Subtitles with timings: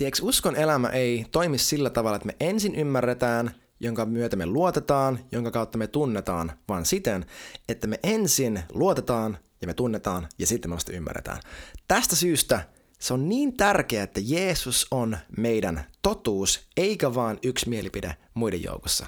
[0.00, 3.50] Tiedätkö, uskon elämä ei toimi sillä tavalla, että me ensin ymmärretään,
[3.80, 7.26] jonka myötä me luotetaan, jonka kautta me tunnetaan, vaan siten,
[7.68, 11.40] että me ensin luotetaan ja me tunnetaan ja sitten me vasta ymmärretään.
[11.88, 12.60] Tästä syystä
[12.98, 19.06] se on niin tärkeää, että Jeesus on meidän totuus, eikä vaan yksi mielipide muiden joukossa.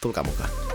[0.00, 0.73] Tulkaa mukaan.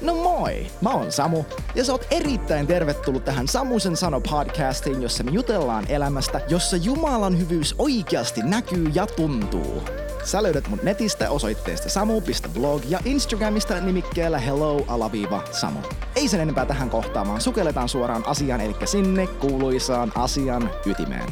[0.00, 1.44] No moi, mä oon Samu
[1.74, 7.38] ja sä oot erittäin tervetullut tähän Samusen sano podcastiin, jossa me jutellaan elämästä, jossa Jumalan
[7.38, 9.82] hyvyys oikeasti näkyy ja tuntuu.
[10.24, 15.78] Sä löydät mut netistä osoitteesta samu.blog ja Instagramista nimikkeellä hello-samu.
[16.16, 21.28] Ei sen enempää tähän kohtaamaan, sukelletaan suoraan asiaan, eli sinne kuuluisaan asian ytimeen.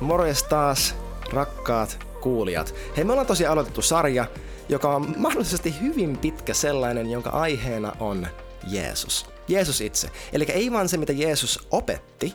[0.00, 0.94] Morjes taas,
[1.32, 2.74] rakkaat kuulijat.
[2.96, 4.26] Hei, me ollaan tosiaan aloitettu sarja,
[4.70, 8.26] joka on mahdollisesti hyvin pitkä sellainen, jonka aiheena on
[8.66, 9.26] Jeesus.
[9.48, 10.10] Jeesus itse.
[10.32, 12.34] Eli ei vaan se, mitä Jeesus opetti,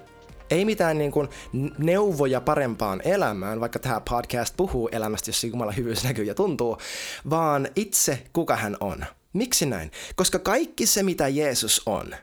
[0.50, 1.30] ei mitään niin kuin
[1.78, 6.78] neuvoja parempaan elämään, vaikka tämä podcast puhuu elämästä, jossa Jumala hyvyys näkyy ja tuntuu,
[7.30, 9.06] vaan itse kuka hän on.
[9.34, 9.92] Miksi näin?
[10.16, 12.16] Koska kaikki se, mitä Jeesus on,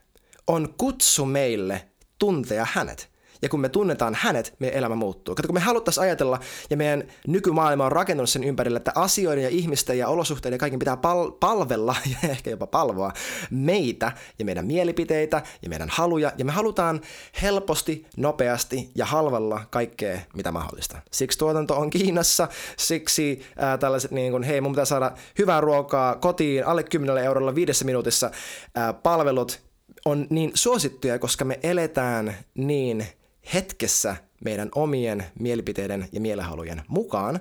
[0.46, 3.11] on kutsu meille tuntea hänet.
[3.42, 5.34] Ja kun me tunnetaan hänet, meidän elämä muuttuu.
[5.34, 6.40] Kato, kun me haluttaisiin ajatella,
[6.70, 10.78] ja meidän nykymaailma on rakentunut sen ympärille, että asioiden ja ihmisten ja olosuhteiden ja kaiken
[10.78, 13.12] pitää pal- palvella ja ehkä jopa palvoa
[13.50, 16.32] meitä ja meidän mielipiteitä ja meidän haluja.
[16.38, 17.00] Ja me halutaan
[17.42, 20.98] helposti, nopeasti ja halvalla kaikkea, mitä mahdollista.
[21.10, 26.16] Siksi tuotanto on Kiinassa, siksi ää, tällaiset niin kuin, hei, mun pitää saada hyvää ruokaa
[26.16, 28.30] kotiin alle 10 eurolla viidessä minuutissa
[28.74, 29.60] ää, palvelut
[30.04, 33.06] on niin suosittuja, koska me eletään niin
[33.54, 37.40] hetkessä meidän omien mielipiteiden ja mielehalujen mukaan.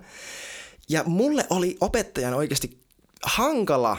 [0.90, 2.84] Ja mulle oli opettajan oikeasti
[3.24, 3.98] hankala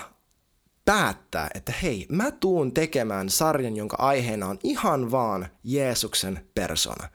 [0.84, 7.08] päättää, että hei, mä tuun tekemään sarjan, jonka aiheena on ihan vaan Jeesuksen persona.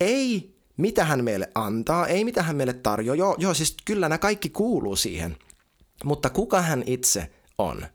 [0.00, 3.16] Ei mitä hän meille antaa, ei mitä hän meille tarjoaa.
[3.16, 5.36] Joo, joo, siis kyllä nämä kaikki kuuluu siihen.
[6.04, 7.86] Mutta kuka hän itse on?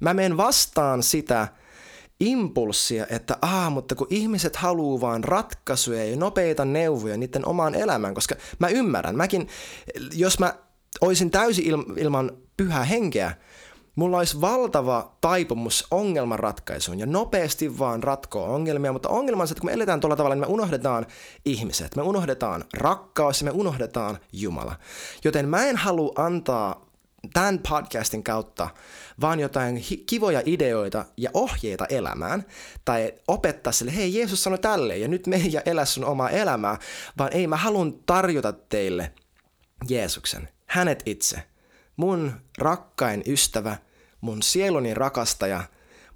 [0.00, 1.48] Mä menen vastaan sitä,
[2.20, 8.14] impulssia, että aa, mutta kun ihmiset haluaa vaan ratkaisuja ja nopeita neuvoja niiden omaan elämään,
[8.14, 9.48] koska mä ymmärrän, mäkin,
[10.14, 10.54] jos mä
[11.00, 11.64] olisin täysin
[11.96, 13.32] ilman pyhää henkeä,
[13.96, 19.60] mulla olisi valtava taipumus ongelmanratkaisuun ja nopeasti vaan ratkoa ongelmia, mutta ongelma on se, että
[19.60, 21.06] kun me eletään tuolla tavalla, niin me unohdetaan
[21.44, 24.76] ihmiset, me unohdetaan rakkaus ja me unohdetaan Jumala.
[25.24, 26.85] Joten mä en halua antaa
[27.32, 28.68] tämän podcastin kautta
[29.20, 32.44] vaan jotain kivoja ideoita ja ohjeita elämään,
[32.84, 36.78] tai opettaa sille, hei Jeesus sanoi tälleen, ja nyt me ja elä sun omaa elämää,
[37.18, 39.12] vaan ei, mä haluan tarjota teille
[39.88, 41.42] Jeesuksen, hänet itse,
[41.96, 43.76] mun rakkain ystävä,
[44.20, 45.64] mun sieluni rakastaja,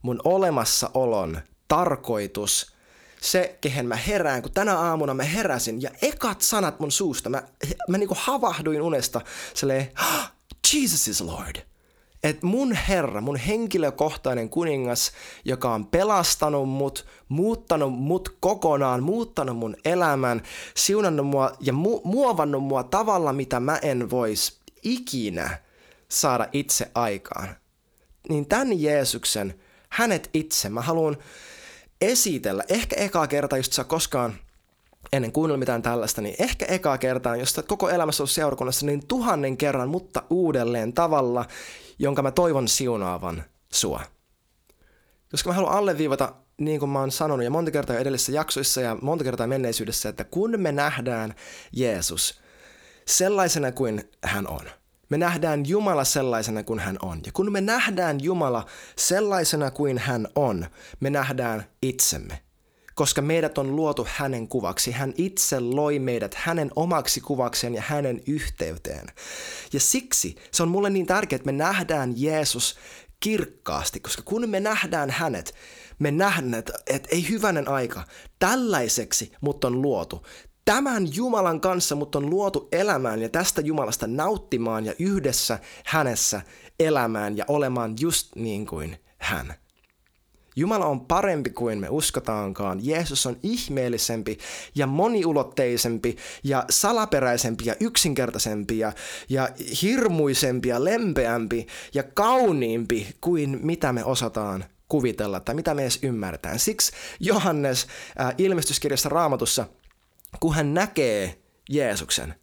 [0.02, 2.74] mun olemassaolon tarkoitus,
[3.20, 7.42] se, kehen mä herään, kun tänä aamuna mä heräsin ja ekat sanat mun suusta, mä,
[7.88, 9.20] mä niinku havahduin unesta,
[9.54, 9.92] silleen,
[10.72, 11.56] Jesus is Lord.
[12.22, 15.12] Et mun Herra, mun henkilökohtainen kuningas,
[15.44, 20.42] joka on pelastanut mut, muuttanut mut kokonaan, muuttanut mun elämän,
[20.74, 25.58] siunannut mua ja mu- muovannut mua tavalla, mitä mä en vois ikinä
[26.08, 27.56] saada itse aikaan.
[28.28, 31.16] Niin tämän Jeesuksen, hänet itse, mä haluan
[32.00, 34.34] esitellä, ehkä ekaa kertaa, just sä koskaan
[35.12, 39.06] ennen kuunnella mitään tällaista, niin ehkä ekaa kertaa, jos sä koko elämässä ollut seurakunnassa, niin
[39.06, 41.44] tuhannen kerran, mutta uudelleen tavalla,
[41.98, 44.00] jonka mä toivon siunaavan sua.
[45.30, 48.96] Koska mä haluan alleviivata, niin kuin mä oon sanonut ja monta kertaa edellisissä jaksoissa ja
[49.02, 51.34] monta kertaa menneisyydessä, että kun me nähdään
[51.72, 52.40] Jeesus
[53.06, 54.70] sellaisena kuin hän on,
[55.08, 57.20] me nähdään Jumala sellaisena kuin hän on.
[57.26, 60.66] Ja kun me nähdään Jumala sellaisena kuin hän on,
[61.00, 62.38] me nähdään itsemme
[63.00, 64.90] koska meidät on luotu hänen kuvaksi.
[64.92, 69.06] Hän itse loi meidät hänen omaksi kuvakseen ja hänen yhteyteen.
[69.72, 72.76] Ja siksi se on mulle niin tärkeää, että me nähdään Jeesus
[73.20, 75.54] kirkkaasti, koska kun me nähdään hänet,
[75.98, 78.04] me nähdään, että, että ei hyvänen aika,
[78.38, 80.26] tällaiseksi mut on luotu.
[80.64, 86.42] Tämän Jumalan kanssa mut on luotu elämään ja tästä Jumalasta nauttimaan ja yhdessä hänessä
[86.80, 89.54] elämään ja olemaan just niin kuin hän.
[90.56, 92.78] Jumala on parempi kuin me uskotaankaan.
[92.82, 94.38] Jeesus on ihmeellisempi
[94.74, 98.92] ja moniulotteisempi ja salaperäisempi ja yksinkertaisempi ja,
[99.28, 99.48] ja
[99.82, 106.58] hirmuisempi ja lempeämpi ja kauniimpi kuin mitä me osataan kuvitella tai mitä me edes ymmärretään.
[106.58, 107.86] Siksi Johannes
[108.20, 109.66] äh, ilmestyskirjassa raamatussa,
[110.40, 111.38] kun hän näkee
[111.70, 112.34] Jeesuksen,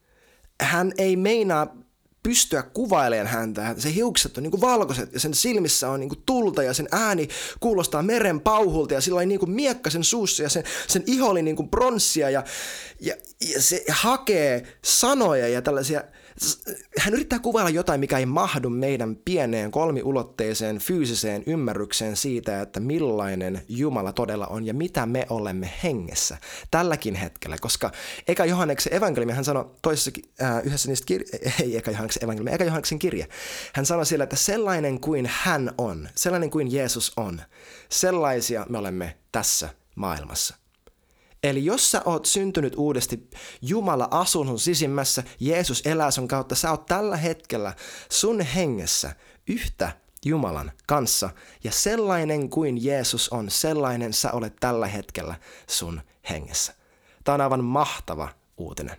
[0.62, 1.76] hän ei meinaa
[2.24, 3.76] pystyä kuvailemaan häntä.
[3.78, 6.88] Se hiukset on niin kuin valkoiset ja sen silmissä on niin kuin tulta ja sen
[6.92, 7.28] ääni
[7.60, 11.30] kuulostaa meren pauhulta ja sillä on niin kuin miekka sen suussa ja sen, sen iho
[11.30, 12.44] oli niin kuin pronssia ja,
[13.02, 13.16] ja,
[13.54, 16.04] ja se hakee sanoja ja tällaisia–
[17.00, 23.62] hän yrittää kuvailla jotain, mikä ei mahdu meidän pieneen kolmiulotteiseen fyysiseen ymmärrykseen siitä, että millainen
[23.70, 26.38] Jumala todella on ja mitä me olemme hengessä
[26.72, 27.58] tälläkin hetkellä.
[27.62, 27.92] Koska
[28.28, 30.12] Eka Johanneksen evankeliumi, hän sanoi toisessa,
[30.42, 33.28] äh, yhdessä niistä kir- ei Eka Johanneksen evankeliumi, Eka Johanneksen kirje.
[33.74, 37.42] Hän sanoi siellä, että sellainen kuin hän on, sellainen kuin Jeesus on,
[37.90, 40.67] sellaisia me olemme tässä maailmassa.
[41.44, 43.30] Eli jos sä oot syntynyt uudesti,
[43.62, 47.74] Jumala asuu sun sisimmässä, Jeesus elää sun kautta, sä oot tällä hetkellä
[48.10, 49.16] sun hengessä
[49.48, 49.92] yhtä
[50.26, 51.30] Jumalan kanssa.
[51.64, 55.36] Ja sellainen kuin Jeesus on, sellainen sä olet tällä hetkellä
[55.68, 56.74] sun hengessä.
[57.24, 58.98] Tämä on aivan mahtava uutinen.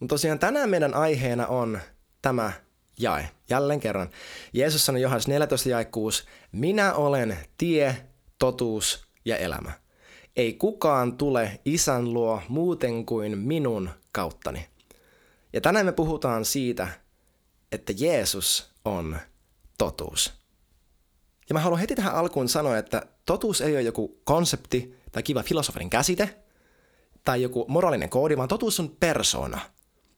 [0.00, 1.80] Mutta tosiaan tänään meidän aiheena on
[2.22, 2.52] tämä
[2.98, 3.30] jae.
[3.50, 4.10] Jälleen kerran.
[4.52, 7.96] Jeesus sanoi Johannes 14 jae 6, Minä olen tie,
[8.38, 9.79] totuus ja elämä.
[10.36, 14.66] Ei kukaan tule isän luo muuten kuin minun kauttani.
[15.52, 16.88] Ja tänään me puhutaan siitä,
[17.72, 19.16] että Jeesus on
[19.78, 20.32] totuus.
[21.48, 25.42] Ja mä haluan heti tähän alkuun sanoa, että totuus ei ole joku konsepti tai kiva
[25.42, 26.36] filosofinen käsite
[27.24, 29.60] tai joku moraalinen koodi, vaan totuus on persona.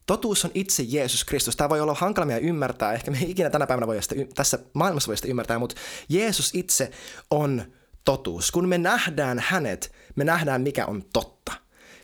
[0.07, 1.57] Totuus on itse Jeesus Kristus.
[1.57, 4.59] Tämä voi olla hankala meidän ymmärtää, ehkä me ei ikinä tänä päivänä voi sitä, tässä
[4.73, 5.75] maailmassa voi sitä ymmärtää, mutta
[6.09, 6.91] Jeesus itse
[7.31, 7.65] on
[8.05, 8.51] totuus.
[8.51, 11.53] Kun me nähdään hänet, me nähdään mikä on totta.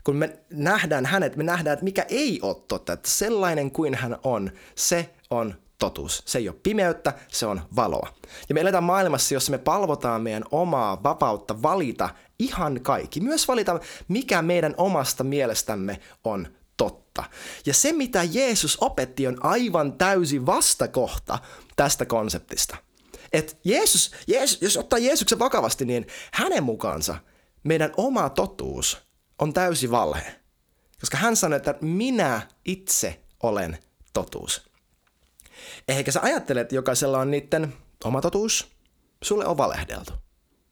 [0.05, 2.93] Kun me nähdään hänet, me nähdään, että mikä ei ole totta.
[2.93, 6.23] Että sellainen kuin hän on, se on totuus.
[6.27, 8.09] Se ei ole pimeyttä, se on valoa.
[8.49, 12.09] Ja me eletään maailmassa, jossa me palvotaan meidän omaa vapautta valita
[12.39, 13.21] ihan kaikki.
[13.21, 17.25] Myös valita, mikä meidän omasta mielestämme on totta.
[17.67, 21.39] Ja se, mitä Jeesus opetti, on aivan täysi vastakohta
[21.77, 22.77] tästä konseptista.
[23.33, 27.17] Että Jeesus, Jeesus, jos ottaa Jeesuksen vakavasti, niin hänen mukaansa
[27.69, 28.99] meidän oma totuus
[29.38, 30.41] on täysi valhe.
[31.00, 33.79] Koska hän sanoi, että minä itse olen
[34.12, 34.70] totuus.
[35.88, 37.75] Ehkä sä ajattelet, että jokaisella on niiden
[38.05, 38.69] oma totuus.
[39.23, 40.12] Sulle on valehdeltu.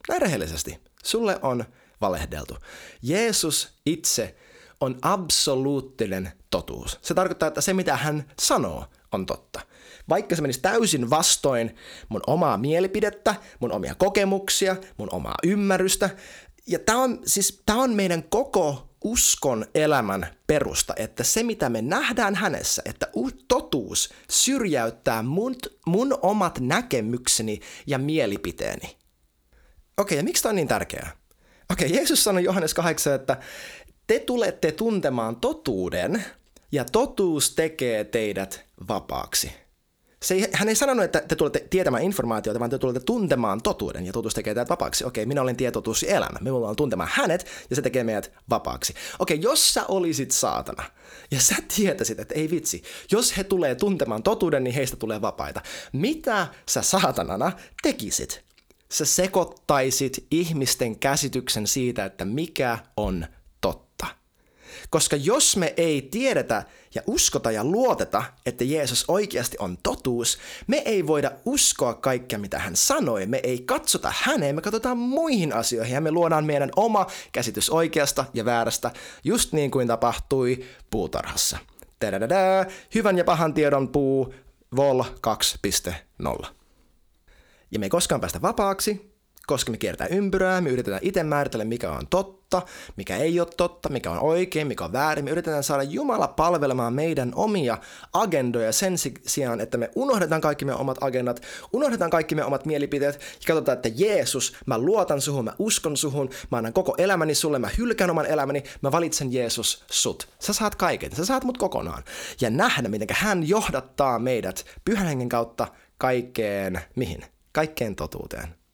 [0.08, 0.80] Näin rehellisesti.
[1.04, 1.64] Sulle on
[2.00, 2.56] valehdeltu.
[3.02, 4.36] Jeesus itse
[4.80, 6.98] on absoluuttinen totuus.
[7.02, 9.60] Se tarkoittaa, että se mitä hän sanoo on totta.
[10.08, 11.76] Vaikka se menisi täysin vastoin
[12.08, 16.10] mun omaa mielipidettä, mun omia kokemuksia, mun omaa ymmärrystä.
[16.66, 22.34] Ja tämä on, siis, on meidän koko uskon elämän perusta, että se mitä me nähdään
[22.34, 23.08] hänessä, että
[23.48, 25.54] totuus syrjäyttää mun,
[25.86, 28.96] mun omat näkemykseni ja mielipiteeni.
[29.96, 31.16] Okei, ja miksi tämä on niin tärkeää?
[31.72, 33.36] Okei, Jeesus sanoi Johannes 8, että
[34.06, 36.24] te tulette tuntemaan totuuden
[36.72, 39.65] ja totuus tekee teidät vapaaksi.
[40.26, 44.06] Se ei, hän ei sanonut, että te tulette tietämään informaatiota, vaan te tulette tuntemaan totuuden
[44.06, 45.04] ja totuus tekee teidät vapaaksi.
[45.04, 46.38] Okei, minä olen tietotuus elämä.
[46.40, 48.94] Me ollaan tuntemaan hänet ja se tekee meidät vapaaksi.
[49.18, 50.84] Okei, jos sä olisit saatana
[51.30, 52.82] ja sä tietäisit, että ei vitsi,
[53.12, 55.60] jos he tulee tuntemaan totuuden, niin heistä tulee vapaita.
[55.92, 57.52] Mitä sä saatanana
[57.82, 58.44] tekisit?
[58.92, 63.26] Sä sekoittaisit ihmisten käsityksen siitä, että mikä on
[64.90, 66.62] koska jos me ei tiedetä
[66.94, 72.58] ja uskota ja luoteta, että Jeesus oikeasti on totuus, me ei voida uskoa kaikkea, mitä
[72.58, 73.26] hän sanoi.
[73.26, 78.24] Me ei katsota häneen, me katsotaan muihin asioihin ja me luodaan meidän oma käsitys oikeasta
[78.34, 78.90] ja väärästä,
[79.24, 81.58] just niin kuin tapahtui puutarhassa.
[81.98, 82.64] Tadadada,
[82.94, 84.34] hyvän ja pahan tiedon puu,
[84.76, 86.46] vol 2.0.
[87.70, 89.15] Ja me ei koskaan päästä vapaaksi,
[89.46, 92.62] koska me kiertää ympyrää, me yritetään itse määritellä, mikä on totta,
[92.96, 95.24] mikä ei ole totta, mikä on oikein, mikä on väärin.
[95.24, 97.78] Me yritetään saada Jumala palvelemaan meidän omia
[98.12, 98.94] agendoja sen
[99.26, 103.76] sijaan, että me unohdetaan kaikki meidän omat agendat, unohdetaan kaikki meidän omat mielipiteet ja katsotaan,
[103.76, 108.10] että Jeesus, mä luotan suhun, mä uskon suhun, mä annan koko elämäni sulle, mä hylkään
[108.10, 110.28] oman elämäni, mä valitsen Jeesus sut.
[110.38, 112.02] Sä saat kaiken, sä saat mut kokonaan.
[112.40, 117.24] Ja nähdä, miten hän johdattaa meidät pyhän hengen kautta kaikkeen, mihin?
[117.52, 118.65] Kaikkeen totuuteen.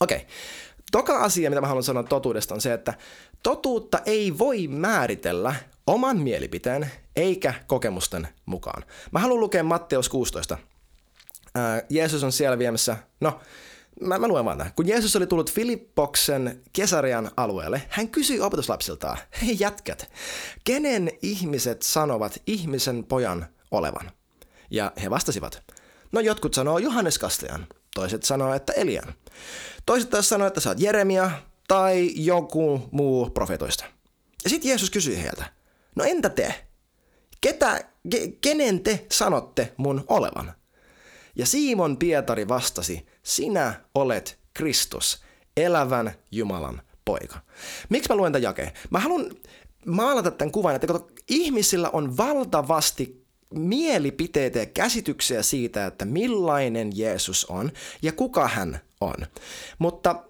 [0.00, 0.16] Okei.
[0.16, 0.28] Okay.
[0.92, 2.94] Toka asia, mitä mä haluan sanoa totuudesta, on se, että
[3.42, 5.54] totuutta ei voi määritellä
[5.86, 8.84] oman mielipiteen eikä kokemusten mukaan.
[9.12, 10.58] Mä haluan lukea Matteus 16.
[11.90, 13.40] Jeesus on siellä viemässä, no,
[14.00, 14.72] mä, mä luen vaan tämän.
[14.76, 20.12] Kun Jeesus oli tullut Filippoksen Kesarian alueelle, hän kysyi opetuslapsiltaan, hei jätkät,
[20.64, 24.10] kenen ihmiset sanovat ihmisen pojan olevan?
[24.70, 25.62] Ja he vastasivat,
[26.12, 27.66] no jotkut sanoo Johannes Kastajan,
[27.98, 29.14] toiset sanoo, että Elian.
[29.86, 31.30] Toiset taas sanoo, että sä oot Jeremia
[31.68, 33.84] tai joku muu profetoista.
[34.44, 35.44] Ja sitten Jeesus kysyi heiltä,
[35.96, 36.68] no entä te?
[37.40, 40.52] ketä, ke, kenen te sanotte mun olevan?
[41.36, 45.22] Ja Simon Pietari vastasi, sinä olet Kristus,
[45.56, 47.38] elävän Jumalan poika.
[47.88, 48.72] Miksi mä luen tämän jakeen?
[48.90, 49.30] Mä haluan
[49.86, 57.44] maalata tämän kuvan, että kato, ihmisillä on valtavasti mielipiteitä ja käsityksiä siitä, että millainen Jeesus
[57.44, 59.14] on ja kuka hän on.
[59.78, 60.24] Mutta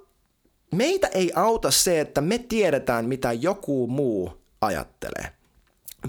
[0.75, 5.33] meitä ei auta se, että me tiedetään, mitä joku muu ajattelee,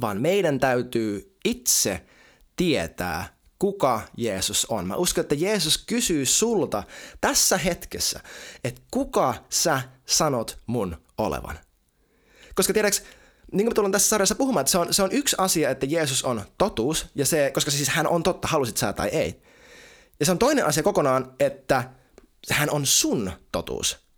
[0.01, 2.05] vaan meidän täytyy itse
[2.55, 4.87] tietää, kuka Jeesus on.
[4.87, 6.83] Mä uskon, että Jeesus kysyy sulta
[7.21, 8.19] tässä hetkessä,
[8.63, 11.59] että kuka sä sanot mun olevan.
[12.55, 13.03] Koska tiedäks,
[13.51, 16.24] niin kuin tullaan tässä sarjassa puhumaan, että se on, se on yksi asia, että Jeesus
[16.24, 19.41] on totuus, ja se, koska siis hän on totta, halusit sä tai ei.
[20.20, 21.84] Ja se on toinen asia kokonaan, että
[22.51, 24.10] hän on sun totuus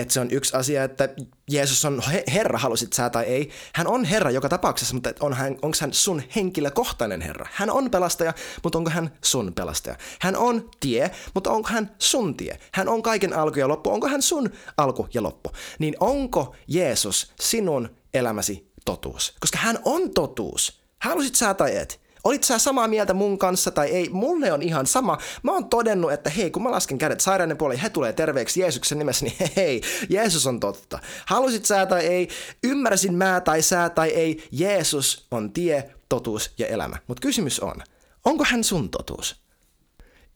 [0.00, 1.08] että se on yksi asia, että
[1.50, 3.50] Jeesus on Herra, halusit sä tai ei.
[3.74, 7.46] Hän on Herra joka tapauksessa, mutta on hän, onko hän sun henkilökohtainen Herra?
[7.52, 9.96] Hän on pelastaja, mutta onko hän sun pelastaja?
[10.20, 12.58] Hän on tie, mutta onko hän sun tie?
[12.72, 15.50] Hän on kaiken alku ja loppu, onko hän sun alku ja loppu?
[15.78, 19.36] Niin onko Jeesus sinun elämäsi totuus?
[19.40, 20.80] Koska hän on totuus.
[20.98, 22.00] Halusit sä tai et?
[22.24, 24.08] Olit sä samaa mieltä mun kanssa tai ei?
[24.08, 25.18] Mulle on ihan sama.
[25.42, 28.98] Mä oon todennut, että hei, kun mä lasken kädet sairaiden puolelle, he tulee terveeksi Jeesuksen
[28.98, 30.98] nimessä, niin hei, Jeesus on totta.
[31.26, 32.28] Halusit sä tai ei,
[32.64, 36.96] ymmärsin mä tai sä tai ei, Jeesus on tie, totuus ja elämä.
[37.06, 37.76] Mutta kysymys on,
[38.24, 39.36] onko hän sun totuus?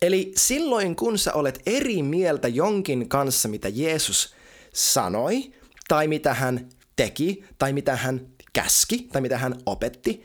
[0.03, 4.35] Eli silloin kun sä olet eri mieltä jonkin kanssa, mitä Jeesus
[4.75, 5.53] sanoi,
[5.89, 10.25] tai mitä hän teki, tai mitä hän käski, tai mitä hän opetti,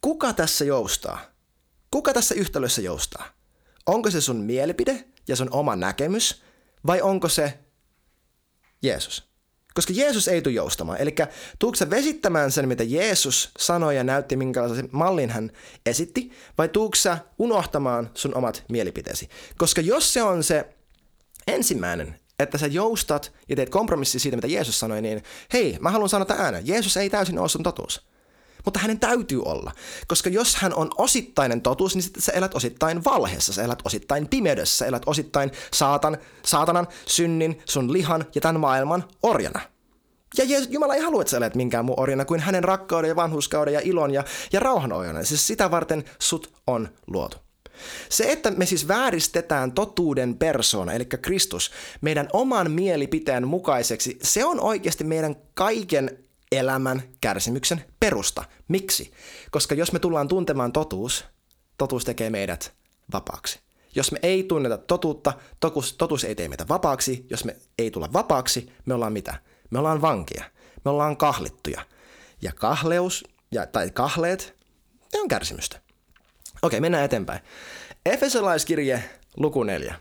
[0.00, 1.20] Kuka tässä joustaa?
[1.90, 3.28] Kuka tässä yhtälössä joustaa?
[3.86, 6.42] Onko se sun mielipide ja sun oma näkemys
[6.86, 7.58] vai onko se
[8.82, 9.30] Jeesus?
[9.74, 11.00] Koska Jeesus ei tule joustamaan.
[11.00, 11.14] Eli
[11.58, 15.50] tuutko sä vesittämään sen, mitä Jeesus sanoi ja näytti, minkälaisen mallin hän
[15.86, 19.28] esitti, vai tuutko sä unohtamaan sun omat mielipiteesi?
[19.58, 20.74] Koska jos se on se
[21.46, 26.08] ensimmäinen, että sä joustat ja teet kompromissi siitä, mitä Jeesus sanoi, niin hei, mä haluan
[26.08, 26.66] sanoa tämän äänen.
[26.66, 28.10] Jeesus ei täysin ole sun totuus.
[28.64, 29.72] Mutta hänen täytyy olla,
[30.06, 34.28] koska jos hän on osittainen totuus, niin sitten sä elät osittain valheessa, sä elät osittain
[34.28, 39.60] pimeydessä, sä elät osittain saatan, saatanan, synnin, sun lihan ja tämän maailman orjana.
[40.38, 43.74] Ja Jumala ei halua, että sä elät minkään muu orjana kuin hänen rakkauden ja vanhuskauden
[43.74, 45.24] ja ilon ja, ja rauhan orjana.
[45.24, 47.36] Siis sitä varten sut on luotu.
[48.08, 51.70] Se, että me siis vääristetään totuuden persoona, eli Kristus,
[52.00, 56.18] meidän oman mielipiteen mukaiseksi, se on oikeasti meidän kaiken
[56.52, 58.44] elämän kärsimyksen perusta.
[58.68, 59.12] Miksi?
[59.50, 61.24] Koska jos me tullaan tuntemaan totuus,
[61.78, 62.72] totuus tekee meidät
[63.12, 63.60] vapaaksi.
[63.94, 67.26] Jos me ei tunneta totuutta, totuus, totuus ei tee meitä vapaaksi.
[67.30, 69.34] Jos me ei tulla vapaaksi, me ollaan mitä?
[69.70, 70.44] Me ollaan vankia.
[70.84, 71.86] Me ollaan kahlittuja.
[72.42, 74.54] Ja kahleus, ja, tai kahleet,
[75.12, 75.80] ne on kärsimystä.
[76.62, 77.40] Okei, mennään eteenpäin.
[78.06, 79.04] Efesolaiskirje,
[79.36, 79.94] luku 4.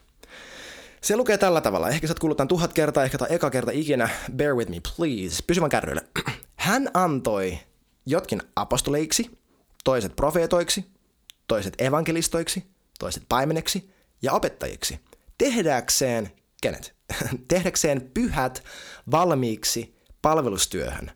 [1.01, 1.89] Se lukee tällä tavalla.
[1.89, 4.09] Ehkä sä oot kuullut tämän tuhat kertaa, ehkä tai eka kerta ikinä.
[4.35, 5.43] Bear with me, please.
[5.47, 6.01] Pysymään kärryillä.
[6.55, 7.59] Hän antoi
[8.05, 9.39] jotkin apostoleiksi,
[9.83, 10.85] toiset profeetoiksi,
[11.47, 12.63] toiset evankelistoiksi,
[12.99, 14.99] toiset paimeneksi ja opettajiksi.
[15.37, 16.95] Tehdäkseen, kenet?
[17.47, 18.63] Tehdäkseen pyhät
[19.11, 21.11] valmiiksi palvelustyöhön.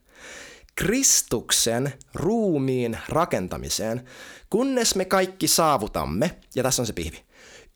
[0.75, 4.05] Kristuksen ruumiin rakentamiseen,
[4.49, 7.23] kunnes me kaikki saavutamme, ja tässä on se pihvi,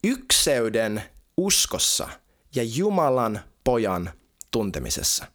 [0.03, 1.03] ykseyden
[1.37, 2.09] uskossa
[2.55, 4.09] ja Jumalan pojan
[4.51, 5.25] tuntemisessa.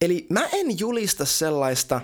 [0.00, 2.00] Eli mä en julista sellaista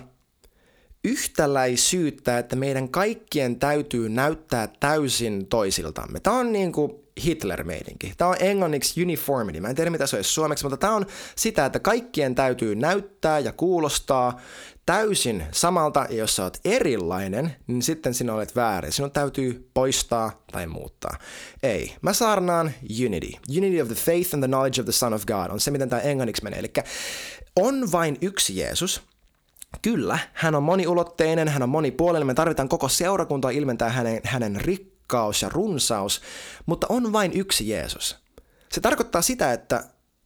[1.03, 6.19] yhtäläisyyttä, että meidän kaikkien täytyy näyttää täysin toisiltamme.
[6.19, 8.13] Tämä on niin kuin Hitler-meidinki.
[8.17, 9.59] Tämä on englanniksi uniformity.
[9.59, 11.05] Mä en tiedä mitä se olisi suomeksi, mutta tämä on
[11.35, 14.39] sitä, että kaikkien täytyy näyttää ja kuulostaa
[14.85, 18.91] täysin samalta, ja jos sä oot erilainen, niin sitten sinä olet väärin.
[18.91, 21.17] Sinun täytyy poistaa tai muuttaa.
[21.63, 21.95] Ei.
[22.01, 22.71] Mä saarnaan
[23.05, 23.31] unity.
[23.57, 25.89] Unity of the faith and the knowledge of the Son of God on se, miten
[25.89, 26.59] tämä englanniksi menee.
[26.59, 26.73] Eli
[27.55, 29.01] on vain yksi Jeesus,
[29.81, 34.61] Kyllä, hän on moniulotteinen, hän on monipuolinen, me tarvitaan koko seurakuntaa ilmentää hänen, hänen
[35.13, 36.21] rikkaus ja runsaus,
[36.65, 38.17] mutta on vain yksi Jeesus.
[38.71, 39.83] Se tarkoittaa sitä, että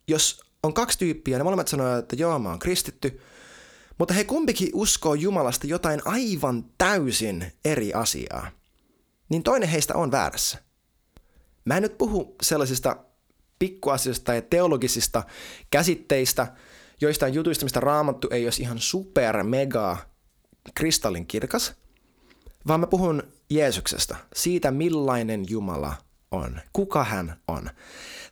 [0.07, 3.21] jos on kaksi tyyppiä, ne molemmat sanoo, että joo, mä oon kristitty,
[3.97, 8.51] mutta he kumpikin uskoo Jumalasta jotain aivan täysin eri asiaa,
[9.29, 10.57] niin toinen heistä on väärässä.
[11.65, 12.97] Mä en nyt puhu sellaisista
[13.59, 15.23] pikkuasioista ja teologisista
[15.71, 16.47] käsitteistä,
[17.01, 19.97] joistain jutuista, mistä raamattu ei olisi ihan super mega
[20.73, 21.73] kristallin kirkas,
[22.67, 25.93] vaan mä puhun Jeesuksesta, siitä millainen Jumala
[26.31, 27.69] on, kuka hän on.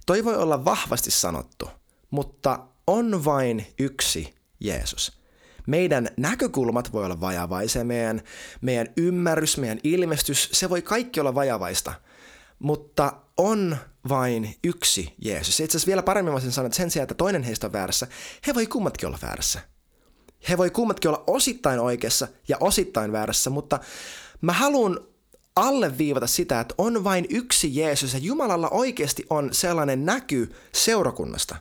[0.06, 1.70] Toi voi olla vahvasti sanottu,
[2.12, 5.20] mutta on vain yksi Jeesus.
[5.68, 8.22] Meidän näkökulmat voi olla vajavaisia, meidän,
[8.62, 11.94] meidän ymmärrys, meidän ilmestys, se voi kaikki olla vajavaista.
[12.60, 13.78] Mutta on
[14.10, 15.60] vain yksi Jeesus.
[15.60, 18.08] Itse asiassa vielä paremmin voisin sanoa, että sen sijaan, että toinen heistä on väärässä,
[18.48, 19.60] he voi kummatkin olla väärässä.
[20.50, 23.80] He voi kummatkin olla osittain oikeassa ja osittain väärässä, mutta
[24.46, 25.00] mä haluan
[25.56, 31.56] alleviivata sitä, että on vain yksi Jeesus ja Jumalalla oikeasti on sellainen näky seurakunnasta,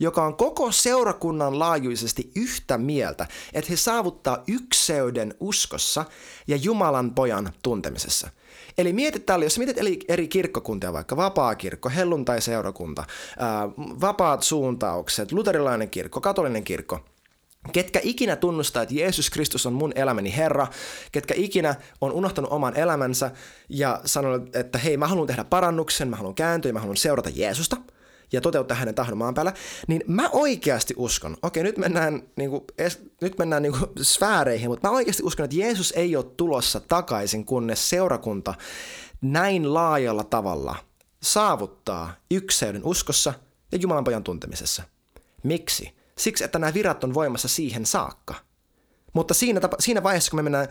[0.00, 6.04] joka on koko seurakunnan laajuisesti yhtä mieltä, että he saavuttaa ykseyden uskossa
[6.46, 8.30] ja Jumalan pojan tuntemisessa.
[8.78, 13.04] Eli mietit täällä, jos mietit eri kirkkokuntia, vaikka vapaa-kirkko, helluntai-seurakunta,
[14.00, 17.00] vapaat suuntaukset, luterilainen kirkko, katolinen kirkko–
[17.72, 20.66] ketkä ikinä tunnustaa, että Jeesus Kristus on mun elämäni Herra,
[21.12, 23.30] ketkä ikinä on unohtanut oman elämänsä
[23.68, 27.76] ja sanonut, että hei, mä haluan tehdä parannuksen, mä haluan kääntyä, mä haluan seurata Jeesusta
[28.32, 29.52] ja toteuttaa hänen tahdon maan päällä,
[29.88, 32.64] niin mä oikeasti uskon, okei nyt mennään, niin kuin,
[33.20, 37.44] nyt mennään niin kuin sfääreihin, mutta mä oikeasti uskon, että Jeesus ei ole tulossa takaisin,
[37.44, 38.54] kunnes seurakunta
[39.20, 40.76] näin laajalla tavalla
[41.22, 43.34] saavuttaa ykseyden uskossa
[43.72, 44.82] ja Jumalan pojan tuntemisessa.
[45.42, 45.97] Miksi?
[46.18, 48.34] Siksi, että nämä virat on voimassa siihen saakka.
[49.12, 50.68] Mutta siinä, tapa, siinä vaiheessa, kun me, mennään,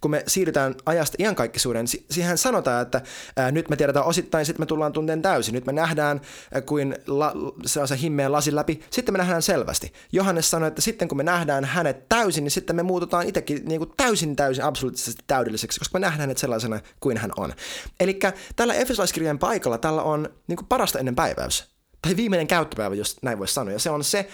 [0.00, 3.02] kun me siirrytään ajasta iankaikkisuuden, siihen sanotaan, että
[3.36, 5.54] ää, nyt me tiedetään osittain, sitten me tullaan tunteen täysin.
[5.54, 6.20] Nyt me nähdään
[6.54, 7.32] ää, kuin la,
[7.64, 9.92] se himmeen lasin läpi, sitten me nähdään selvästi.
[10.12, 13.78] Johannes sanoi, että sitten kun me nähdään hänet täysin, niin sitten me muututaan itsekin niin
[13.78, 17.52] kuin täysin täysin absoluuttisesti täydelliseksi, koska me nähdään hänet sellaisena kuin hän on.
[18.00, 18.18] Eli
[18.56, 21.64] tällä Efesolaiskirjan paikalla tällä on niin kuin parasta ennen päiväys.
[22.02, 23.72] Tai viimeinen käyttöpäivä, jos näin voisi sanoa.
[23.72, 24.28] Ja se on se,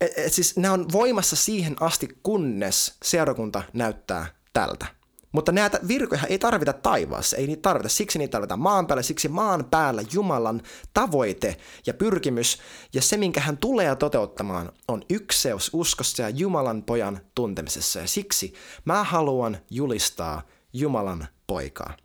[0.00, 4.86] et, et siis nämä on voimassa siihen asti, kunnes seurakunta näyttää tältä.
[5.32, 7.88] Mutta näitä virkoja ei tarvita taivaassa, ei niitä tarvita.
[7.88, 10.62] Siksi niitä tarvitaan maan päällä, siksi maan päällä Jumalan
[10.94, 12.58] tavoite ja pyrkimys
[12.92, 17.98] ja se, minkä hän tulee toteuttamaan, on ykseys uskossa ja Jumalan pojan tuntemisessa.
[17.98, 18.54] Ja siksi
[18.84, 20.42] mä haluan julistaa
[20.72, 21.96] Jumalan poikaa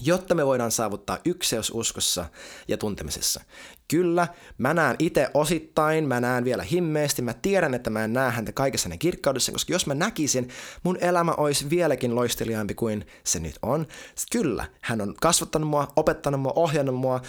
[0.00, 2.24] jotta me voidaan saavuttaa ykseys uskossa
[2.68, 3.40] ja tuntemisessa.
[3.88, 8.30] Kyllä, mä näen itse osittain, mä näen vielä himmeesti, mä tiedän, että mä en näe
[8.30, 10.48] häntä kaikessa hänen kirkkaudessa, koska jos mä näkisin,
[10.82, 13.86] mun elämä olisi vieläkin loisteliaampi kuin se nyt on.
[14.32, 17.20] Kyllä, hän on kasvattanut mua, opettanut mua, ohjannut mua,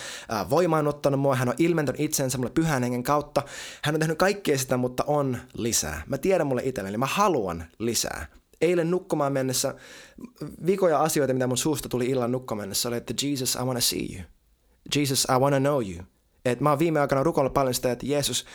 [0.50, 3.44] voimaanottanut mua, hän on ilmentänyt itsensä mulle pyhän hengen kautta.
[3.84, 6.02] Hän on tehnyt kaikkea sitä, mutta on lisää.
[6.08, 8.28] Mä tiedän mulle itselleni, mä haluan lisää
[8.62, 9.76] eilen nukkumaan mennessä,
[10.66, 14.08] vikoja asioita, mitä mun suusta tuli illan nukkumaan mennessä, oli, että Jesus, I wanna see
[14.14, 14.22] you.
[14.96, 16.04] Jesus, I wanna know you.
[16.46, 18.46] Et mä oon viime aikana rukoillut paljon sitä, että Jeesus,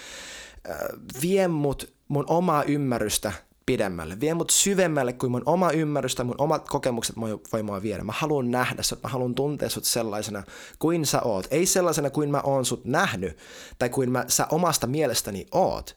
[0.70, 0.78] äh,
[1.22, 3.32] vie mut mun omaa ymmärrystä
[3.66, 4.20] pidemmälle.
[4.20, 7.16] Vie mut syvemmälle kuin mun oma ymmärrystä, mun omat kokemukset
[7.52, 8.04] voi mua viedä.
[8.04, 10.42] Mä haluan nähdä sut, mä haluan tuntea sut sellaisena
[10.78, 11.46] kuin sä oot.
[11.50, 13.38] Ei sellaisena kuin mä oon sut nähnyt
[13.78, 15.96] tai kuin mä, sä omasta mielestäni oot,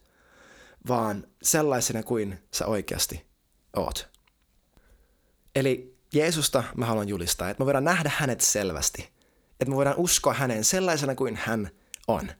[0.87, 3.32] vaan sellaisena kuin sä oikeasti
[3.75, 4.09] oot.
[5.55, 9.09] Eli Jeesusta mä haluan julistaa, että me voidaan nähdä hänet selvästi.
[9.51, 11.69] Että me voidaan uskoa häneen sellaisena kuin hän
[12.07, 12.31] on.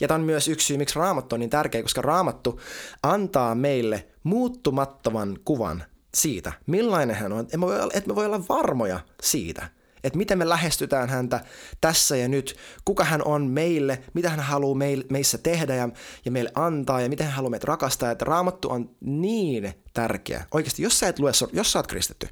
[0.00, 2.60] Ja tämä on myös yksi syy, miksi raamattu on niin tärkeä, koska raamattu
[3.02, 9.68] antaa meille muuttumattoman kuvan siitä, millainen hän on, että me voi olla varmoja siitä–
[10.04, 11.40] että miten me lähestytään häntä
[11.80, 14.78] tässä ja nyt, kuka hän on meille, mitä hän haluaa
[15.10, 15.88] meissä tehdä ja,
[16.24, 20.44] ja meille antaa ja miten hän haluaa meitä rakastaa, että raamattu on niin tärkeä.
[20.50, 22.28] Oikeasti, jos sä, et lue, jos sä oot kristitty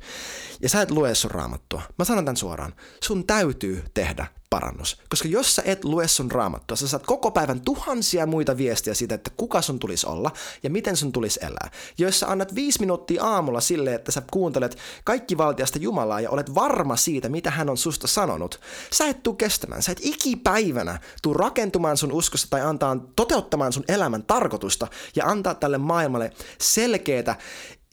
[0.60, 5.00] ja sä et lue sun raamattua, mä sanon tämän suoraan, sun täytyy tehdä parannus.
[5.08, 9.14] Koska jos sä et lue sun raamattua, sä saat koko päivän tuhansia muita viestiä siitä,
[9.14, 10.30] että kuka sun tulisi olla
[10.62, 11.70] ja miten sun tulisi elää.
[11.98, 16.30] Ja jos sä annat viisi minuuttia aamulla sille, että sä kuuntelet kaikki valtiasta Jumalaa ja
[16.30, 18.60] olet varma siitä, mitä hän on susta sanonut,
[18.92, 19.82] sä et tuu kestämään.
[19.82, 24.86] Sä et ikipäivänä tuu rakentumaan sun uskossa tai antaa toteuttamaan sun elämän tarkoitusta
[25.16, 27.36] ja antaa tälle maailmalle selkeätä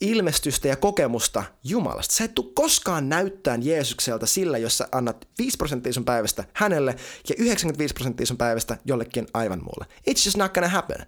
[0.02, 2.16] ilmestystä ja kokemusta Jumalasta.
[2.16, 6.96] Sä et tule koskaan näyttää Jeesukselta sillä, jos sä annat 5 prosenttia sun päivästä hänelle
[7.30, 9.86] ja 95 prosenttia sun päivästä jollekin aivan muulle.
[10.10, 11.06] It's just not gonna happen.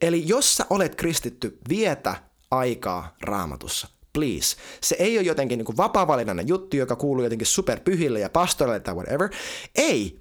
[0.00, 2.14] Eli jos sä olet kristitty, vietä
[2.50, 3.88] aikaa raamatussa.
[4.12, 4.56] Please.
[4.80, 6.06] Se ei ole jotenkin niin vapaa
[6.46, 9.28] juttu, joka kuuluu jotenkin superpyhille ja pastoreille tai whatever.
[9.74, 10.20] Ei,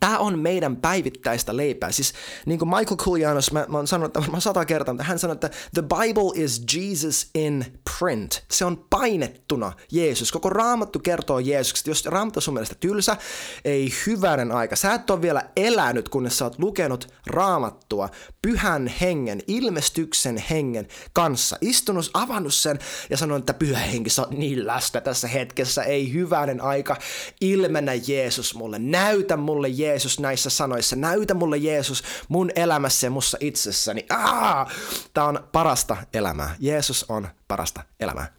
[0.00, 1.92] Tämä on meidän päivittäistä leipää.
[1.92, 2.12] Siis
[2.46, 5.50] niin kuin Michael Koulianos, mä, mä oon sanonut mä sata kertaa, mutta hän sanoi, että
[5.74, 7.64] the Bible is Jesus in
[7.98, 8.44] print.
[8.50, 10.32] Se on painettuna Jeesus.
[10.32, 11.90] Koko raamattu kertoo Jeesuksesta.
[11.90, 13.16] Jos raamattu on sun mielestä tylsä,
[13.64, 14.76] ei hyvänen aika.
[14.76, 18.08] Sä et ole vielä elänyt, kunnes sä oot lukenut raamattua
[18.42, 21.56] pyhän hengen, ilmestyksen hengen kanssa.
[21.60, 22.78] Istunut, avannut sen
[23.10, 25.82] ja sanonut, että pyhä henki, sä oot niin läsnä tässä hetkessä.
[25.82, 26.96] Ei hyvänen aika.
[27.40, 28.78] Ilmennä Jeesus mulle.
[28.78, 34.06] Näytä mulle Jeesus näissä sanoissa, näytä mulle Jeesus mun elämässä ja mussa itsessäni.
[34.10, 34.70] Aa!
[35.14, 36.56] Tää on parasta elämää.
[36.58, 38.32] Jeesus on parasta elämää.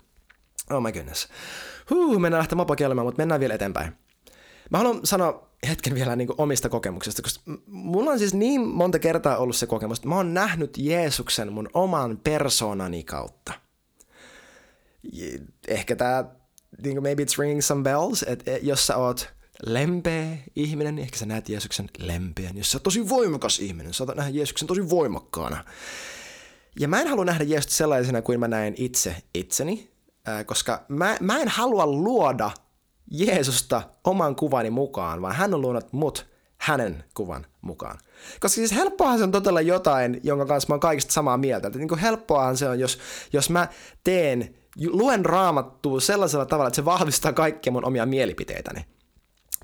[0.70, 1.28] Oh my goodness.
[1.90, 3.94] Huh, mennään lähteä mopokelmaan, mutta mennään vielä eteenpäin.
[4.70, 9.38] Mä haluan sanoa hetken vielä niin omista kokemuksista, koska mulla on siis niin monta kertaa
[9.38, 13.54] ollut se kokemus, että mä oon nähnyt Jeesuksen mun oman persoonani kautta.
[15.68, 16.26] Ehkä tää,
[16.84, 19.34] niin maybe it's ringing some bells, että jos sä oot
[19.66, 22.58] lempeä ihminen, niin ehkä sä näet Jeesuksen lempeän.
[22.58, 25.64] Jos sä oot tosi voimakas ihminen, sä nähdä Jeesuksen tosi voimakkaana.
[26.80, 29.92] Ja mä en halua nähdä Jeesusta sellaisena kuin mä näen itse itseni,
[30.46, 32.52] koska mä, mä en halua luoda
[33.12, 37.98] Jeesusta oman kuvani mukaan, vaan hän on luonut mut hänen kuvan mukaan.
[38.40, 41.68] Koska siis helppoahan se on totella jotain, jonka kanssa mä oon kaikista samaa mieltä.
[41.68, 43.00] Että niin kuin helppoahan se on, jos,
[43.34, 43.68] jos mä
[44.04, 44.56] teen,
[44.88, 48.86] luen raamattua sellaisella tavalla, että se vahvistaa kaikkia mun omia mielipiteitäni.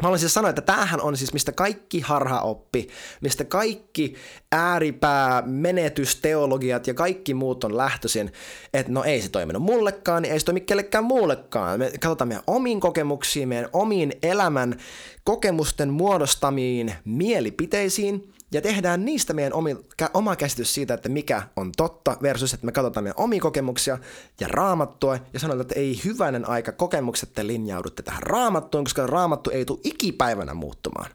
[0.01, 2.87] Mä haluaisin siis sanoa, että tämähän on siis mistä kaikki harhaoppi,
[3.21, 4.15] mistä kaikki
[4.51, 8.31] ääripää, menetysteologiat ja kaikki muut on lähtöisin,
[8.73, 11.79] että no ei se toiminut mullekaan, niin ei se toimi kellekään muullekaan.
[11.79, 14.75] Me katsotaan meidän omiin kokemuksiin, meidän omiin elämän
[15.23, 19.75] kokemusten muodostamiin mielipiteisiin, ja tehdään niistä meidän omi,
[20.13, 23.97] oma käsitys siitä, että mikä on totta versus, että me katsotaan meidän omia kokemuksia
[24.39, 29.49] ja raamattua ja sanotaan, että ei hyvänen aika kokemukset te linjaudutte tähän raamattuun, koska raamattu
[29.49, 31.11] ei tule ikipäivänä muuttumaan.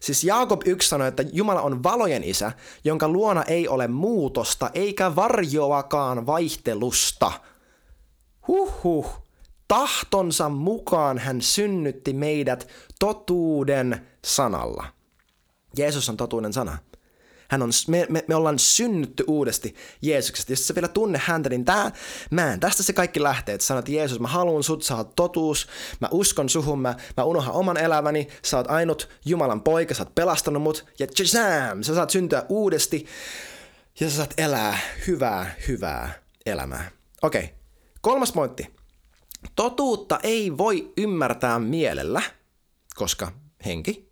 [0.00, 2.52] Siis Jaakob 1 sanoi, että Jumala on valojen isä,
[2.84, 7.32] jonka luona ei ole muutosta eikä varjoakaan vaihtelusta.
[8.48, 9.06] Huhhuh.
[9.68, 14.95] Tahtonsa mukaan hän synnytti meidät totuuden sanalla.
[15.78, 16.78] Jeesus on totuuden sana.
[17.48, 20.52] Hän on, me, me, me ollaan synnytty uudesti Jeesuksesta.
[20.52, 21.92] Jos sä vielä tunne häntä, niin tää,
[22.30, 23.54] mä en, tästä se kaikki lähtee.
[23.54, 25.68] Että sanot, Jeesus, mä haluan sut, sä oot totuus,
[26.00, 30.14] mä uskon suhun, mä, mä unohan oman elämäni, sä oot ainut Jumalan poika, sä oot
[30.14, 33.06] pelastanut mut, ja tjazam, sä saat syntyä uudesti,
[34.00, 36.90] ja sä saat elää hyvää, hyvää elämää.
[37.22, 37.56] Okei, okay.
[38.00, 38.76] kolmas pointti.
[39.56, 42.22] Totuutta ei voi ymmärtää mielellä,
[42.94, 43.32] koska
[43.64, 44.05] henki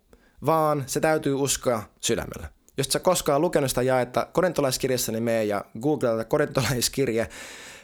[0.45, 2.49] vaan se täytyy uskoa sydämellä.
[2.77, 7.29] Jos sä koskaan lukenut sitä jaetta korintolaiskirjassa, niin mene ja googleta korintolaiskirje,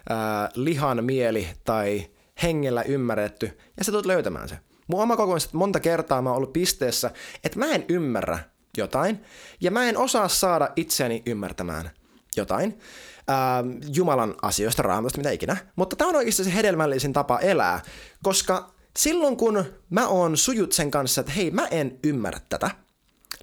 [0.09, 2.07] ää, lihan mieli tai
[2.43, 4.57] hengellä ymmärretty, ja sä tulet löytämään se.
[4.87, 7.11] Mun oma kokemus, että monta kertaa mä oon ollut pisteessä,
[7.43, 8.39] että mä en ymmärrä
[8.77, 9.25] jotain,
[9.61, 11.91] ja mä en osaa saada itseäni ymmärtämään
[12.37, 12.79] jotain.
[13.27, 13.63] Ää,
[13.95, 15.57] Jumalan asioista, raamatusta, mitä ikinä.
[15.75, 17.79] Mutta tämä on oikeasti se hedelmällisin tapa elää,
[18.23, 22.71] koska silloin kun mä oon sujut sen kanssa, että hei, mä en ymmärrä tätä,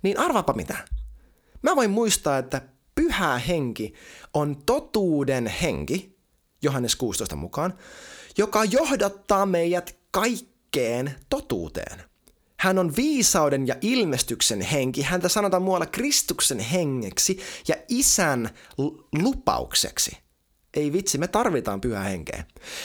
[0.03, 0.77] niin arvaapa mitä.
[1.63, 2.63] Mä voin muistaa, että
[2.95, 3.95] pyhä henki
[4.35, 6.19] on totuuden henki,
[6.63, 7.75] Johannes 16 mukaan,
[8.39, 12.03] joka johdattaa meidät kaikkeen totuuteen.
[12.57, 15.03] Hän on viisauden ja ilmestyksen henki.
[15.03, 18.51] Häntä sanotaan muualla Kristuksen hengeksi ja isän
[19.23, 20.17] lupaukseksi.
[20.75, 22.45] Ei vitsi, me tarvitaan pyhää henkeä.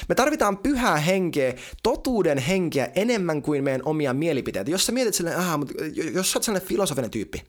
[0.10, 4.72] Me tarvitaan pyhää henkeä, totuuden henkeä enemmän kuin meidän omia mielipiteitä.
[4.72, 5.74] Jos sä mietit silleen, aha, mutta
[6.14, 7.44] jos sä oot sellainen filosofinen tyyppi,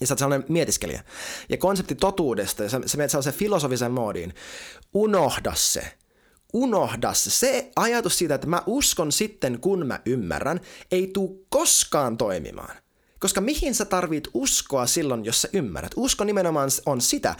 [0.00, 1.04] ja sä oot sellainen mietiskelijä,
[1.48, 4.34] ja konsepti totuudesta, ja sä, sä menet sellaisen filosofisen moodiin,
[4.94, 5.92] unohda se.
[6.52, 7.30] Unohda se.
[7.30, 12.81] Se ajatus siitä, että mä uskon sitten, kun mä ymmärrän, ei tuu koskaan toimimaan.
[13.22, 15.92] Koska mihin sä tarvit uskoa silloin, jos sä ymmärrät?
[15.96, 17.34] Usko nimenomaan on sitä,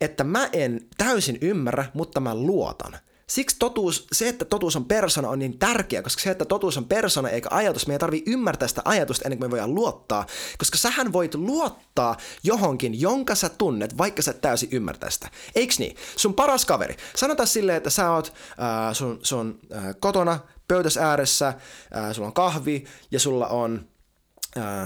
[0.00, 2.98] että mä en täysin ymmärrä, mutta mä luotan.
[3.26, 6.84] Siksi totuus, se, että totuus on persona on niin tärkeä, koska se, että totuus on
[6.84, 10.26] persona eikä ajatus, me ei tarvii ymmärtää sitä ajatusta ennen kuin me voidaan luottaa,
[10.58, 15.30] koska sähän voit luottaa johonkin, jonka sä tunnet, vaikka sä et täysin ymmärtää sitä.
[15.54, 15.96] Eiks niin?
[16.16, 16.96] Sun paras kaveri.
[17.16, 22.34] Sanotaan silleen, että sä oot äh, sun, sun äh, kotona pöytäs ääressä, äh, sulla on
[22.34, 23.88] kahvi ja sulla on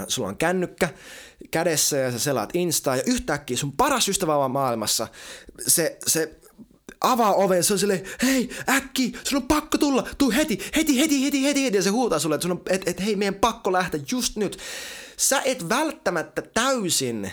[0.07, 0.89] sulla on kännykkä
[1.51, 5.07] kädessä ja sä selaat Instaa ja yhtäkkiä sun paras ystävä maailmassa,
[5.67, 6.39] se, se
[7.01, 11.23] avaa oven, se on silleen, hei, äkki, sun on pakko tulla, tuu heti, heti, heti,
[11.23, 14.35] heti, heti, heti, ja se huutaa sulle, että, et, et, hei, meidän pakko lähteä just
[14.35, 14.57] nyt.
[15.17, 17.31] Sä et välttämättä täysin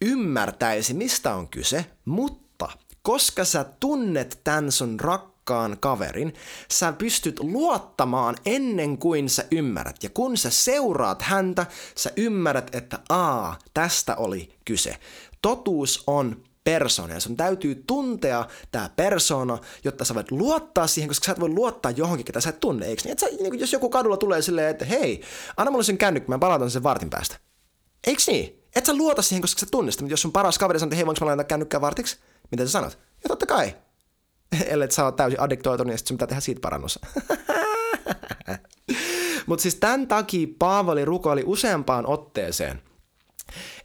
[0.00, 2.68] ymmärtäisi, mistä on kyse, mutta
[3.02, 6.34] koska sä tunnet tämän sun rakkauden, rakkaan kaverin,
[6.70, 10.02] sä pystyt luottamaan ennen kuin sä ymmärrät.
[10.02, 14.96] Ja kun sä seuraat häntä, sä ymmärrät, että aa, tästä oli kyse.
[15.42, 21.26] Totuus on persona ja sun täytyy tuntea tämä persona, jotta sä voit luottaa siihen, koska
[21.26, 23.12] sä et voi luottaa johonkin, ketä sä et tunne, eikö niin?
[23.12, 25.22] Et sä, niin jos joku kadulla tulee silleen, että hei,
[25.56, 27.36] anna mulle sen kännykkä, mä palautan sen vartin päästä.
[28.06, 28.62] Eikö niin?
[28.76, 31.06] Et sä luota siihen, koska sä tunnistat, mutta jos sun paras kaveri sanoo, että hei,
[31.06, 32.16] voinko mä laittaa kännykkää vartiksi?
[32.50, 32.98] Mitä sä sanot?
[33.22, 33.74] Ja totta kai.
[34.66, 36.98] Ellei sä oot täysin addiktoitunut, niin sitten sun pitää tehdä siitä parannus.
[39.46, 42.82] Mutta siis tämän takia Paavali rukoili useampaan otteeseen,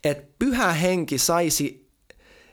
[0.04, 1.92] että pyhä henki saisi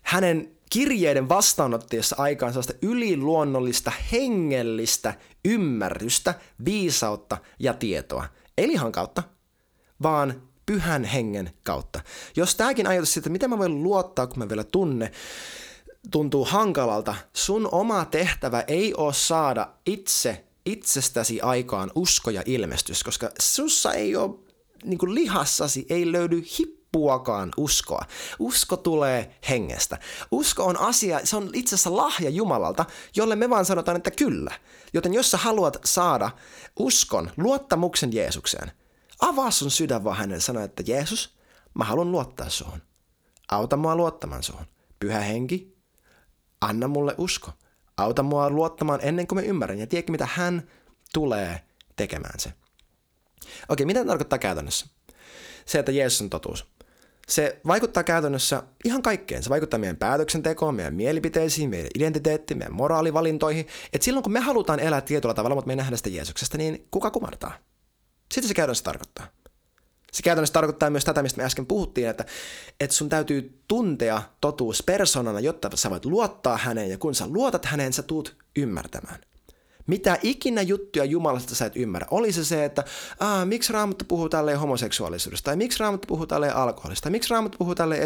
[0.03, 8.27] hänen kirjeiden vastaanottajassa aikaan sellaista yliluonnollista hengellistä ymmärrystä, viisautta ja tietoa.
[8.59, 9.23] Ei lihan kautta,
[10.03, 12.01] vaan pyhän hengen kautta.
[12.37, 15.12] Jos tämäkin ajatus siitä, miten mä voin luottaa, kun mä vielä tunne,
[16.11, 23.31] tuntuu hankalalta, sun oma tehtävä ei ole saada itse itsestäsi aikaan usko ja ilmestys, koska
[23.41, 24.39] sussa ei ole,
[24.85, 28.03] niin kuin lihassasi ei löydy hippuakaan uskoa.
[28.39, 29.99] Usko tulee hengestä.
[30.31, 32.85] Usko on asia, se on itse asiassa lahja Jumalalta,
[33.17, 34.55] jolle me vaan sanotaan, että kyllä.
[34.93, 36.31] Joten jos sä haluat saada
[36.79, 38.73] uskon, luottamuksen Jeesukseen,
[39.21, 41.39] avaa sun sydän vaan hänelle sanoa, että Jeesus,
[41.75, 42.83] mä haluan luottaa suhun.
[43.49, 44.67] Auta mua luottamaan suhun.
[45.01, 45.78] Pyhä henki,
[46.61, 47.51] anna mulle usko.
[47.97, 50.68] Auta mua luottamaan ennen kuin mä ymmärrän ja tiedätkö mitä hän
[51.12, 51.61] tulee
[51.97, 52.53] tekemään se.
[53.68, 54.87] Okei, mitä tarkoittaa käytännössä?
[55.66, 56.66] Se, että Jeesus on totuus.
[57.29, 59.42] Se vaikuttaa käytännössä ihan kaikkeen.
[59.42, 63.66] Se vaikuttaa meidän päätöksentekoon, meidän mielipiteisiin, meidän identiteettiin, meidän moraalivalintoihin.
[63.92, 66.87] Et silloin kun me halutaan elää tietyllä tavalla, mutta me ei nähdä sitä Jeesuksesta, niin
[66.90, 67.53] kuka kumartaa?
[68.33, 69.27] Sitä se käytännössä tarkoittaa.
[70.12, 72.25] Se käytännössä tarkoittaa myös tätä, mistä me äsken puhuttiin, että,
[72.81, 77.64] että sun täytyy tuntea totuus persoonana, jotta sä voit luottaa häneen, ja kun sä luotat
[77.64, 79.18] häneen, sä tuut ymmärtämään
[79.88, 82.09] mitä ikinä juttuja Jumalasta sä et ymmärrä.
[82.11, 82.85] Oli se se, että
[83.20, 87.59] Aa, miksi Raamattu puhuu tälleen homoseksuaalisuudesta, tai miksi Raamattu puhuu tälleen alkoholista, tai miksi Raamattu
[87.59, 88.03] puhuu tälleen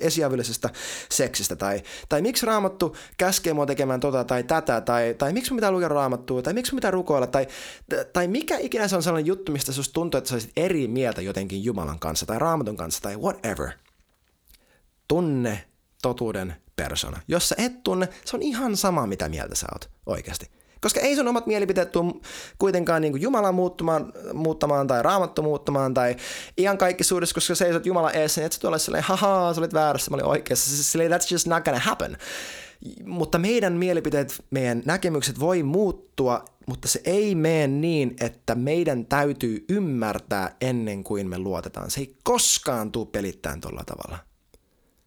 [0.00, 0.70] esiavillisesta
[1.10, 5.56] seksistä, tai, tai miksi Raamattu käskee mua tekemään tota tai tätä, tai, tai miksi mä
[5.56, 7.46] pitää lukea Raamattua, tai miksi mä pitää rukoilla, tai,
[8.12, 11.22] tai mikä ikinä se on sellainen juttu, mistä susta tuntuu, että sä olisit eri mieltä
[11.22, 13.70] jotenkin Jumalan kanssa, tai Raamatun kanssa, tai whatever.
[15.08, 15.64] Tunne
[16.02, 17.20] totuuden persona.
[17.28, 20.50] Jos sä et tunne, se on ihan sama, mitä mieltä sä oot oikeasti.
[20.84, 22.14] Koska ei sun omat mielipiteet tule
[22.58, 26.16] kuitenkaan niin Jumala muuttumaan, muuttamaan tai raamattu muuttamaan tai
[26.56, 29.74] ihan kaikki suudessa, koska seisot Jumala eessä, niin et sä tule silleen, haha, sä olit
[29.74, 30.82] väärässä, mä olin oikeassa.
[30.82, 32.16] Silleen, that's just not gonna happen.
[33.04, 39.64] Mutta meidän mielipiteet, meidän näkemykset voi muuttua, mutta se ei mene niin, että meidän täytyy
[39.68, 41.90] ymmärtää ennen kuin me luotetaan.
[41.90, 44.18] Se ei koskaan tule pelittämään tuolla tavalla.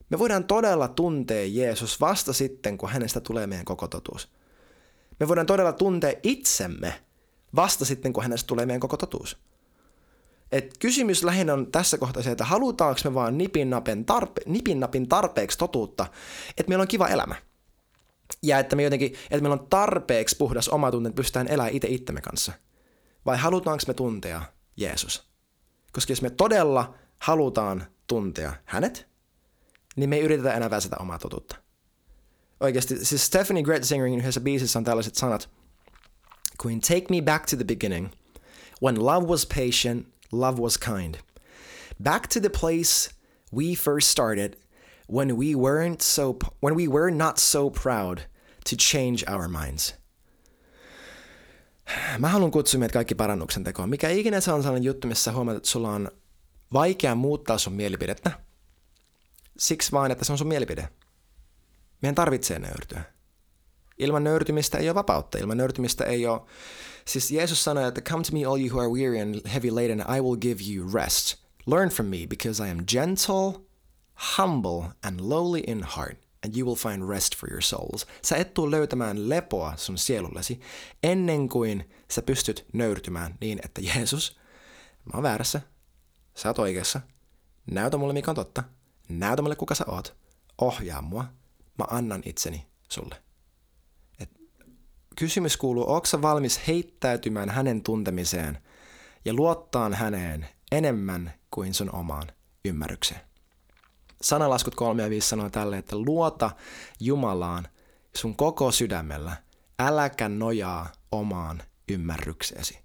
[0.09, 4.36] Me voidaan todella tuntea Jeesus vasta sitten, kun hänestä tulee meidän koko totuus.
[5.19, 7.01] Me voidaan todella tuntea itsemme
[7.55, 9.37] vasta sitten, kun hänestä tulee meidän koko totuus.
[10.51, 13.69] Et kysymys lähinnä on tässä kohtaa se, että halutaanko me vaan nipin,
[14.05, 16.05] tarpe, nipin napin tarpeeksi totuutta,
[16.49, 17.35] että meillä on kiva elämä.
[18.43, 22.21] Ja että, me jotenkin, että meillä on tarpeeksi puhdas omatunne, että pystytään elämään itse itsemme
[22.21, 22.51] kanssa.
[23.25, 24.41] Vai halutaanko me tuntea
[24.77, 25.27] Jeesus?
[25.91, 29.07] Koska jos me todella halutaan tuntea hänet,
[29.95, 31.55] niin me ei yritetä enää väsätä omaa totuutta.
[32.59, 35.49] Oikeasti, siis Stephanie Gretzingerin yhdessä biisissä on tällaiset sanat,
[36.61, 38.09] kuin take me back to the beginning,
[38.83, 41.15] when love was patient, love was kind.
[42.03, 43.11] Back to the place
[43.53, 44.57] we first started,
[45.13, 48.19] when we weren't so, when we were not so proud
[48.69, 49.95] to change our minds.
[52.19, 53.89] Mä haluan kutsua meidät kaikki parannuksen tekoon.
[53.89, 56.11] Mikä ikinä se on sellainen juttu, missä huomaat, että sulla on
[56.73, 58.31] vaikea muuttaa sun mielipidettä.
[59.57, 60.89] Siksi vaan, että se on sun mielipide.
[62.01, 63.03] Meidän tarvitsee nöyrtyä.
[63.97, 66.41] Ilman nöyrtymistä ei ole vapautta, ilman nöyrtymistä ei ole...
[67.05, 69.99] Siis Jeesus sanoi, että come to me all you who are weary and heavy laden,
[70.17, 71.35] I will give you rest.
[71.65, 73.67] Learn from me, because I am gentle,
[74.37, 78.07] humble and lowly in heart, and you will find rest for your souls.
[78.21, 80.59] Sä et tule löytämään lepoa sun sielullesi
[81.03, 84.39] ennen kuin sä pystyt nöyrtymään niin, että Jeesus,
[85.05, 85.61] mä oon väärässä,
[86.35, 87.01] sä oot oikeassa,
[87.71, 88.63] näytä mulle mikä on totta,
[89.09, 90.15] näytä mulle kuka sä oot,
[90.61, 91.25] ohjaa mua,
[91.77, 93.15] mä annan itseni sulle.
[94.19, 94.29] Et
[95.15, 98.57] kysymys kuuluu, onko sä valmis heittäytymään hänen tuntemiseen
[99.25, 102.27] ja luottaan häneen enemmän kuin sun omaan
[102.65, 103.21] ymmärrykseen.
[104.21, 106.51] Sanalaskut 3 ja 5 sanoo tälle, että luota
[106.99, 107.67] Jumalaan
[108.15, 109.37] sun koko sydämellä,
[109.79, 112.79] äläkä nojaa omaan ymmärrykseesi.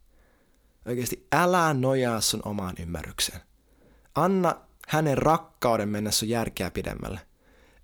[0.86, 3.40] Oikeasti älä nojaa sun omaan ymmärrykseen.
[4.14, 4.56] Anna
[4.88, 7.20] hänen rakkauden mennä sun järkeä pidemmälle.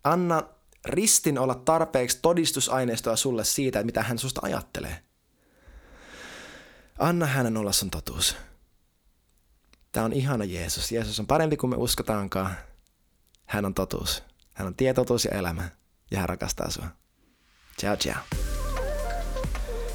[0.04, 0.42] Anna
[0.84, 5.02] ristin olla tarpeeksi todistusaineistoa sulle siitä, mitä hän susta ajattelee.
[6.98, 8.36] Anna hänen olla sun totuus.
[9.92, 10.92] Tämä on ihana Jeesus.
[10.92, 12.56] Jeesus on parempi kuin me uskotaankaan.
[13.46, 14.22] Hän on totuus.
[14.52, 15.68] Hän on tietotuus ja elämä.
[16.10, 16.86] Ja hän rakastaa sua.
[17.80, 18.47] Ciao, ciao.